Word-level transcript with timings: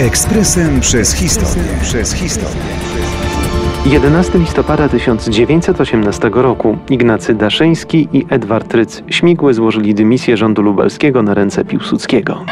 Ekspresem 0.00 0.80
przez 0.80 1.14
historię. 1.14 1.68
Przez 1.82 2.12
historię. 2.12 2.62
11 3.86 4.38
listopada 4.38 4.88
1918 4.88 6.30
roku 6.32 6.78
Ignacy 6.90 7.34
Daszyński 7.34 8.08
i 8.12 8.26
Edward 8.28 8.74
Ryc 8.74 9.02
Śmigły 9.08 9.54
złożyli 9.54 9.94
dymisję 9.94 10.36
rządu 10.36 10.62
lubelskiego 10.62 11.22
na 11.22 11.34
ręce 11.34 11.64
Piłsudskiego. 11.64 12.44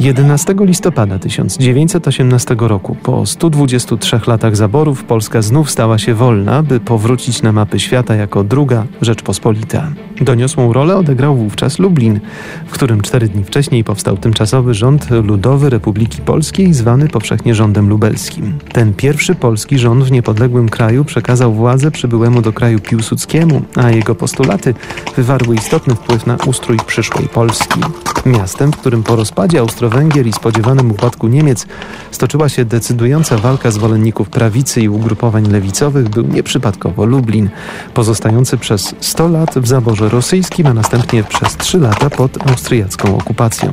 11 0.00 0.54
listopada 0.60 1.18
1918 1.18 2.56
roku, 2.58 2.96
po 3.02 3.26
123 3.26 4.20
latach 4.26 4.56
zaborów, 4.56 5.04
Polska 5.04 5.42
znów 5.42 5.70
stała 5.70 5.98
się 5.98 6.14
wolna, 6.14 6.62
by 6.62 6.80
powrócić 6.80 7.42
na 7.42 7.52
mapy 7.52 7.80
świata 7.80 8.14
jako 8.14 8.44
druga 8.44 8.84
Rzeczpospolita. 9.02 9.92
Doniosłą 10.20 10.72
rolę 10.72 10.96
odegrał 10.96 11.36
wówczas 11.36 11.78
Lublin, 11.78 12.20
w 12.66 12.70
którym 12.70 13.00
cztery 13.00 13.28
dni 13.28 13.44
wcześniej 13.44 13.84
powstał 13.84 14.16
tymczasowy 14.16 14.74
rząd 14.74 15.10
ludowy 15.10 15.70
Republiki 15.70 16.22
Polskiej, 16.22 16.74
zwany 16.74 17.08
powszechnie 17.08 17.54
rządem 17.54 17.88
lubelskim. 17.88 18.58
Ten 18.72 18.94
pierwszy 18.94 19.34
polski 19.34 19.78
rząd 19.78 20.04
w 20.04 20.12
niepodległym 20.12 20.68
kraju 20.68 21.04
przekazał 21.04 21.52
władzę 21.52 21.90
przybyłemu 21.90 22.42
do 22.42 22.52
kraju 22.52 22.80
Piłsudskiemu, 22.80 23.62
a 23.76 23.90
jego 23.90 24.14
postulaty 24.14 24.74
wywarły 25.16 25.54
istotny 25.54 25.94
wpływ 25.94 26.26
na 26.26 26.36
ustrój 26.46 26.78
przyszłej 26.86 27.28
Polski. 27.28 27.80
Miastem, 28.26 28.72
w 28.72 28.76
którym 28.76 29.02
po 29.02 29.16
rozpadzie 29.16 29.62
Austro-Węgier 29.92 30.26
i 30.26 30.32
spodziewanym 30.32 30.90
upadku 30.90 31.28
Niemiec 31.28 31.66
stoczyła 32.10 32.48
się 32.48 32.64
decydująca 32.64 33.38
walka 33.38 33.70
zwolenników 33.70 34.28
prawicy 34.28 34.80
i 34.80 34.88
ugrupowań 34.88 35.46
lewicowych, 35.46 36.08
był 36.08 36.26
nieprzypadkowo 36.26 37.04
Lublin, 37.04 37.50
pozostający 37.94 38.58
przez 38.58 38.94
100 39.00 39.28
lat 39.28 39.58
w 39.58 39.66
zaborze 39.66 40.08
rosyjskim, 40.08 40.66
a 40.66 40.74
następnie 40.74 41.24
przez 41.24 41.56
3 41.56 41.78
lata 41.78 42.10
pod 42.10 42.50
austriacką 42.50 43.16
okupacją. 43.16 43.70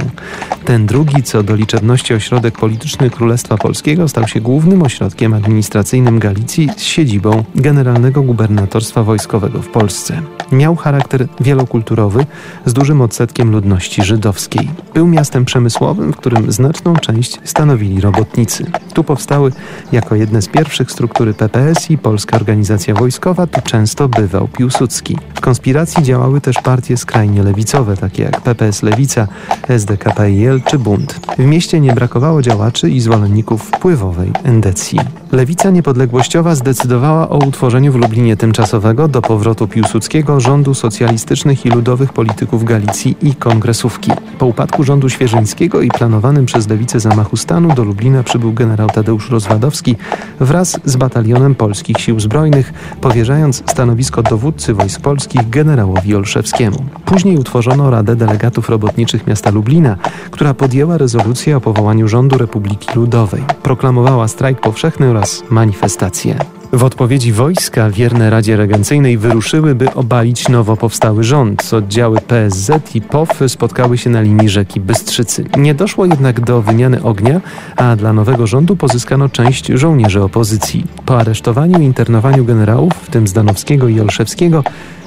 Ten 0.66 0.86
drugi 0.86 1.24
co 1.24 1.44
do 1.44 1.56
liczebności 1.56 2.14
ośrodek 2.14 2.58
polityczny 2.58 3.10
Królestwa 3.10 3.58
Polskiego 3.58 4.08
stał 4.08 4.28
się 4.28 4.42
głównym 4.42 4.82
ośrodkiem 4.82 5.34
administracyjnym 5.34 6.20
Galicji 6.20 6.70
z 6.78 6.82
siedzibą 6.82 7.44
Generalnego 7.56 8.22
Gubernatorstwa 8.22 9.04
Wojskowego 9.04 9.62
w 9.62 9.68
Polsce. 9.68 10.22
Miał 10.52 10.76
charakter 10.76 11.28
wielokulturowy 11.40 12.26
z 12.66 12.74
dużym 12.74 13.02
odsetkiem 13.02 13.52
ludności 13.52 14.04
żydowskiej. 14.04 14.70
Był 14.94 15.08
miastem 15.08 15.46
przemysłowym, 15.46 15.99
w 16.00 16.16
którym 16.16 16.52
znaczną 16.52 16.96
część 16.96 17.40
stanowili 17.44 18.02
robotnicy. 18.02 18.66
Tu 18.94 19.04
powstały 19.04 19.52
jako 19.92 20.16
jedne 20.16 20.42
z 20.42 20.48
pierwszych 20.48 20.92
struktury 20.92 21.34
PPS 21.34 21.92
i 21.92 21.98
Polska 21.98 22.36
Organizacja 22.36 22.94
Wojskowa, 22.94 23.48
tu 23.48 23.62
często 23.62 24.10
bywał 24.10 24.48
Piłsudski. 24.48 25.18
W 25.36 25.42
konspiracji 25.42 26.04
działały 26.04 26.42
też 26.42 26.56
partie 26.56 26.98
skrajnie 26.98 27.44
lewicowe, 27.44 27.98
takie 27.98 28.24
jak 28.24 28.42
PPS 28.42 28.84
Lewica, 28.84 29.28
SDKPIL 29.68 30.62
czy 30.66 30.80
Bund. 30.80 31.20
W 31.38 31.46
mieście 31.46 31.80
nie 31.80 31.94
brakowało 31.94 32.42
działaczy 32.42 32.90
i 32.90 33.00
zwolenników 33.00 33.64
wpływowej 33.64 34.32
endecji. 34.44 35.00
Lewica 35.32 35.70
niepodległościowa 35.70 36.56
zdecydowała 36.56 37.30
o 37.30 37.38
utworzeniu 37.38 37.92
w 37.92 37.96
Lublinie 37.96 38.38
tymczasowego 38.38 39.08
do 39.08 39.22
powrotu 39.22 39.68
Piłsudskiego 39.68 40.40
rządu 40.40 40.74
socjalistycznych 40.74 41.66
i 41.66 41.70
ludowych 41.70 42.14
polityków 42.14 42.64
Galicji 42.64 43.18
i 43.22 43.36
kongresówki. 43.36 44.12
Po 44.40 44.46
upadku 44.46 44.84
rządu 44.84 45.10
Świeżyńskiego 45.10 45.82
i 45.82 45.89
planowanym 45.90 46.46
przez 46.46 46.68
lewicę 46.68 47.00
zamachu 47.00 47.38
stanu 47.38 47.76
do 47.76 47.84
Lublina 47.84 48.24
przybył 48.24 48.54
generał 48.54 48.90
Tadeusz 48.90 49.30
Rozwadowski 49.30 49.96
wraz 50.40 50.80
z 50.86 50.96
batalionem 50.96 51.56
polskich 51.56 51.98
sił 51.98 52.20
zbrojnych, 52.20 52.74
powierzając 53.02 53.64
stanowisko 53.72 54.24
dowódcy 54.24 54.74
wojsk 54.74 55.02
polskich 55.02 55.50
generałowi 55.50 56.16
Olszewskiemu. 56.16 56.86
Później 57.06 57.38
utworzono 57.38 57.90
Radę 57.90 58.16
Delegatów 58.16 58.70
Robotniczych 58.70 59.28
Miasta 59.28 59.52
Lublina, 59.52 59.98
która 60.32 60.54
podjęła 60.54 60.98
rezolucję 60.98 61.58
o 61.58 61.62
powołaniu 61.62 62.08
rządu 62.08 62.38
Republiki 62.38 62.88
Ludowej. 62.96 63.44
Proklamowała 63.64 64.28
strajk 64.28 64.62
powszechny 64.62 65.10
oraz 65.10 65.44
manifestacje. 65.50 66.59
W 66.74 66.84
odpowiedzi 66.84 67.32
wojska 67.32 67.90
wierne 67.90 68.30
Radzie 68.30 68.58
Regencyjnej 68.58 69.18
wyruszyły, 69.18 69.76
by 69.76 69.94
obalić 69.94 70.50
nowo 70.50 70.78
powstały 70.78 71.24
rząd. 71.24 71.74
Oddziały 71.74 72.22
PSZ 72.22 72.96
i 72.96 73.02
POW 73.02 73.30
spotkały 73.48 73.98
się 73.98 74.10
na 74.10 74.22
linii 74.22 74.50
rzeki 74.50 74.80
Bystrzycy. 74.80 75.46
Nie 75.58 75.74
doszło 75.74 76.06
jednak 76.06 76.40
do 76.42 76.62
wymiany 76.62 77.04
ognia, 77.04 77.42
a 77.76 77.96
dla 77.96 78.14
nowego 78.14 78.48
rządu 78.48 78.76
pozyskano 78.76 79.30
część 79.30 79.68
żołnierzy 79.68 80.24
opozycji. 80.24 80.86
Po 81.06 81.18
aresztowaniu 81.18 81.82
i 81.82 81.84
internowaniu 81.86 82.46
generałów, 82.46 82.94
w 82.94 83.12
tym 83.12 83.28
Zdanowskiego 83.28 83.88
i 83.88 84.00
Olszewskiego, 84.00 84.64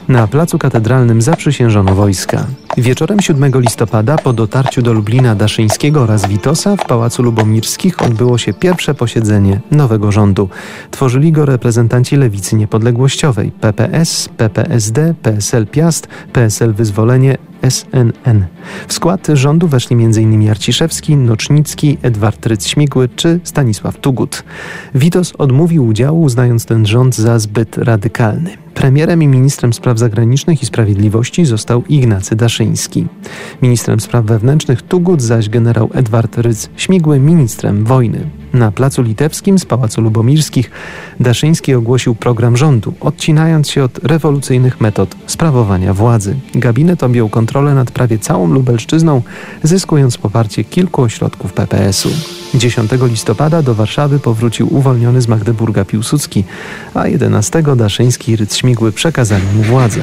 na 0.08 0.26
placu 0.26 0.58
katedralnym 0.58 1.22
zaprzysiężono 1.22 1.94
wojska. 1.94 2.46
Wieczorem 2.76 3.20
7 3.20 3.52
listopada 3.60 4.16
po 4.16 4.32
dotarciu 4.32 4.82
do 4.82 4.92
Lublina 4.92 5.34
Daszyńskiego 5.34 6.02
oraz 6.02 6.28
Witosa 6.28 6.76
w 6.76 6.86
Pałacu 6.86 7.22
Lubomirskich 7.22 8.02
odbyło 8.02 8.38
się 8.38 8.52
pierwsze 8.52 8.94
posiedzenie 8.94 9.60
nowego 9.70 10.12
rządu. 10.12 10.48
Tworzyli 10.90 11.32
go 11.32 11.46
reprezentanci 11.46 12.16
lewicy 12.16 12.56
niepodległościowej 12.56 13.50
PPS, 13.50 14.28
PPSD, 14.36 15.14
PSL 15.22 15.66
Piast, 15.66 16.08
PSL 16.32 16.72
Wyzwolenie, 16.74 17.38
SNN. 17.70 18.44
W 18.88 18.92
skład 18.92 19.26
rządu 19.34 19.68
weszli 19.68 19.96
m.in. 19.96 20.50
Arciszewski, 20.50 21.16
Nocznicki, 21.16 21.98
Edward 22.02 22.46
Ryc-Śmigły 22.46 23.08
czy 23.16 23.40
Stanisław 23.44 23.98
Tugut. 23.98 24.44
Witos 24.94 25.32
odmówił 25.38 25.86
udziału, 25.86 26.22
uznając 26.22 26.66
ten 26.66 26.86
rząd 26.86 27.16
za 27.16 27.38
zbyt 27.38 27.78
radykalny. 27.78 28.50
Premierem 28.74 29.22
i 29.22 29.28
ministrem 29.28 29.72
spraw 29.72 29.98
zagranicznych 29.98 30.62
i 30.62 30.66
sprawiedliwości 30.66 31.44
został 31.44 31.84
Ignacy 31.88 32.36
Daszyński. 32.36 32.61
Ministrem 33.62 34.00
spraw 34.00 34.24
wewnętrznych 34.24 34.82
Tugut, 34.82 35.22
zaś 35.22 35.48
generał 35.48 35.90
Edward 35.94 36.36
Ryc-Śmigły 36.36 37.20
ministrem 37.20 37.84
wojny. 37.84 38.30
Na 38.52 38.72
Placu 38.72 39.02
Litewskim 39.02 39.58
z 39.58 39.64
Pałacu 39.64 40.00
Lubomirskich 40.00 40.70
Daszyński 41.20 41.74
ogłosił 41.74 42.14
program 42.14 42.56
rządu, 42.56 42.94
odcinając 43.00 43.70
się 43.70 43.84
od 43.84 43.98
rewolucyjnych 43.98 44.80
metod 44.80 45.16
sprawowania 45.26 45.94
władzy. 45.94 46.36
Gabinet 46.54 47.02
objął 47.02 47.28
kontrolę 47.28 47.74
nad 47.74 47.90
prawie 47.90 48.18
całą 48.18 48.46
Lubelszczyzną, 48.46 49.22
zyskując 49.62 50.18
poparcie 50.18 50.64
kilku 50.64 51.02
ośrodków 51.02 51.52
PPS-u. 51.52 52.41
10 52.54 52.90
listopada 53.02 53.62
do 53.62 53.74
Warszawy 53.74 54.18
powrócił 54.18 54.76
uwolniony 54.76 55.22
z 55.22 55.28
Magdeburga 55.28 55.84
Piłsudski, 55.84 56.44
a 56.94 57.08
11 57.08 57.62
Daszyński 57.76 58.32
i 58.32 58.36
Ryc-Śmigły 58.36 58.92
przekazali 58.92 59.44
mu 59.56 59.62
władzę. 59.62 60.00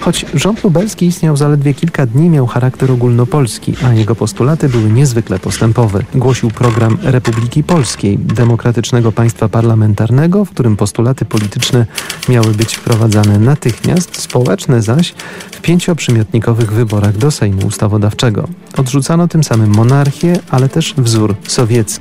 Choć 0.00 0.26
rząd 0.34 0.64
lubelski 0.64 1.06
istniał 1.06 1.36
zaledwie 1.36 1.74
kilka 1.74 2.06
dni, 2.06 2.30
miał 2.30 2.46
charakter 2.46 2.90
ogólnopolski, 2.90 3.74
a 3.84 3.92
jego 3.94 4.14
postulaty 4.14 4.68
były 4.68 4.90
niezwykle 4.90 5.38
postępowe. 5.38 6.02
Głosił 6.14 6.50
program 6.50 6.98
Republiki 7.02 7.64
Polskiej, 7.64 8.18
demokratycznego 8.18 9.12
państwa 9.12 9.48
parlamentarnego, 9.48 10.44
w 10.44 10.50
którym 10.50 10.76
postulaty 10.76 11.24
polityczne 11.24 11.86
miały 12.28 12.54
być 12.54 12.76
wprowadzane 12.76 13.38
natychmiast, 13.38 14.20
społeczne 14.20 14.82
zaś 14.82 15.14
w 15.52 15.60
pięcioprzymiotnikowych 15.60 16.72
wyborach 16.72 17.16
do 17.16 17.30
Sejmu 17.30 17.66
Ustawodawczego. 17.66 18.48
Odrzucano 18.76 19.28
tym 19.28 19.44
samym 19.44 19.70
monarchię, 19.70 20.32
ale 20.50 20.68
też 20.68 20.94
wzór 20.98 21.34
sowiecki. 21.48 21.91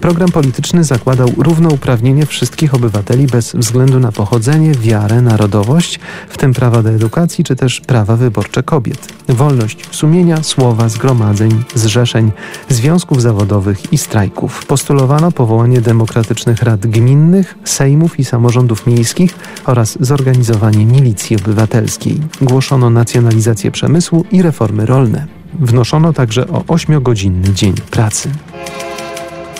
Program 0.00 0.28
polityczny 0.28 0.84
zakładał 0.84 1.28
równouprawnienie 1.36 2.26
wszystkich 2.26 2.74
obywateli 2.74 3.26
bez 3.26 3.52
względu 3.52 4.00
na 4.00 4.12
pochodzenie, 4.12 4.72
wiarę, 4.72 5.22
narodowość, 5.22 6.00
w 6.28 6.36
tym 6.36 6.54
prawa 6.54 6.82
do 6.82 6.90
edukacji 6.90 7.44
czy 7.44 7.56
też 7.56 7.80
prawa 7.80 8.16
wyborcze 8.16 8.62
kobiet. 8.62 9.12
Wolność 9.28 9.88
sumienia, 9.90 10.42
słowa, 10.42 10.88
zgromadzeń, 10.88 11.64
zrzeszeń, 11.74 12.32
związków 12.68 13.22
zawodowych 13.22 13.92
i 13.92 13.98
strajków. 13.98 14.66
Postulowano 14.66 15.32
powołanie 15.32 15.80
demokratycznych 15.80 16.62
rad 16.62 16.86
gminnych, 16.86 17.54
sejmów 17.64 18.18
i 18.18 18.24
samorządów 18.24 18.86
miejskich 18.86 19.34
oraz 19.64 19.98
zorganizowanie 20.00 20.86
milicji 20.86 21.36
obywatelskiej. 21.36 22.20
Głoszono 22.42 22.90
nacjonalizację 22.90 23.70
przemysłu 23.70 24.24
i 24.32 24.42
reformy 24.42 24.86
rolne. 24.86 25.26
Wnoszono 25.60 26.12
także 26.12 26.48
o 26.48 26.64
ośmiogodzinny 26.68 27.54
dzień 27.54 27.74
pracy. 27.90 28.30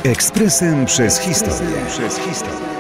Ekspresem 0.05 0.87
przez 0.87 1.19
historię. 1.19 2.74